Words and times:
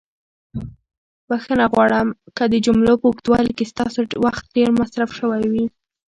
بښنه 1.27 1.65
غواړم 1.73 2.07
که 2.37 2.43
د 2.51 2.55
جملو 2.65 2.93
په 3.01 3.05
اوږدوالي 3.09 3.51
کې 3.57 3.69
ستاسو 3.73 3.99
وخت 4.25 4.43
ډېر 4.55 4.69
مصرف 4.79 5.09
شوی 5.19 5.43
وي. 5.51 5.65